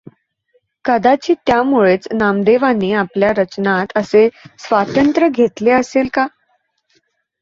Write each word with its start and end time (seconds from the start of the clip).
कदाचित 0.85 1.35
त्यामुळेच 1.45 2.07
नामदेवांनी 2.13 2.91
आपल्या 2.93 3.31
रचनांत 3.37 3.97
असे 3.97 4.27
स्वातंत्र्य 4.59 5.29
घेतले 5.29 5.71
असेल 5.71 6.07
का? 6.13 6.27